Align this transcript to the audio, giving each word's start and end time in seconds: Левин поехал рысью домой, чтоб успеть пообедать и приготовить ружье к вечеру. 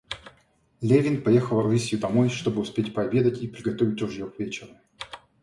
Левин 0.81 1.21
поехал 1.21 1.61
рысью 1.61 1.99
домой, 1.99 2.29
чтоб 2.29 2.57
успеть 2.57 2.91
пообедать 2.91 3.43
и 3.43 3.47
приготовить 3.47 4.01
ружье 4.01 4.27
к 4.27 4.39
вечеру. 4.39 4.73